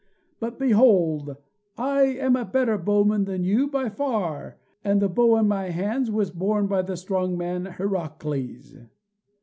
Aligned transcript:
But, 0.39 0.57
behold, 0.57 1.37
I 1.77 2.01
am 2.05 2.35
a 2.35 2.43
better 2.43 2.75
bowman 2.79 3.25
than 3.25 3.43
you, 3.43 3.67
by 3.67 3.87
far, 3.89 4.57
and 4.83 4.99
the 4.99 5.07
bow 5.07 5.37
in 5.37 5.47
my 5.47 5.69
hands 5.69 6.09
was 6.09 6.31
borne 6.31 6.65
by 6.65 6.81
the 6.81 6.97
strong 6.97 7.37
man 7.37 7.65
Heracles!" 7.67 8.77